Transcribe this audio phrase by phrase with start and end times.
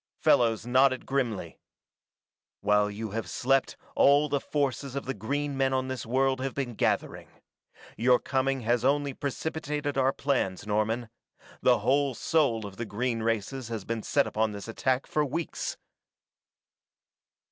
[0.19, 1.59] Fellows nodded grimly.
[2.61, 6.55] "While you have slept all the forces of the green men on this world have
[6.55, 7.27] been gathering.
[7.97, 11.09] Your coming has only precipitated our plans, Norman
[11.61, 15.77] the whole soul of the green races has been set upon this attack for weeks!"